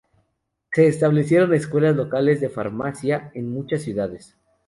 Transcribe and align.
Se 0.73 0.87
establecieron 0.87 1.53
escuelas 1.53 1.95
locales 1.95 2.41
de 2.41 2.49
farmacia 2.49 3.29
en 3.35 3.51
muchas 3.51 3.83
ciudades. 3.83 4.35